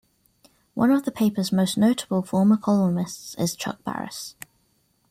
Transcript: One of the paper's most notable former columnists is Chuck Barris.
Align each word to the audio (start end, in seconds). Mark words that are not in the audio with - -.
One 0.73 0.89
of 0.89 1.05
the 1.05 1.11
paper's 1.11 1.51
most 1.51 1.77
notable 1.77 2.23
former 2.23 2.57
columnists 2.57 3.35
is 3.35 3.55
Chuck 3.55 3.83
Barris. 3.83 4.35